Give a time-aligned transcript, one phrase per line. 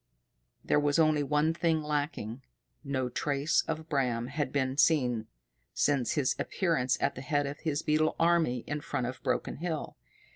[0.65, 2.41] There was only one thing lacking.
[2.83, 5.27] No trace of Bram had been seen
[5.75, 9.95] since his appearance at the head of his beetle army in front of Broken Hill.